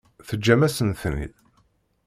Teǧǧam-asen-ten-id? 0.27 1.33